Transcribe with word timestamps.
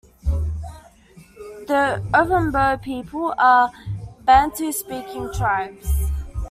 The 1.67 2.03
Ovambo 2.11 2.81
people 2.81 3.35
are 3.37 3.71
Bantu-speaking 4.21 5.31
tribes. 5.31 6.09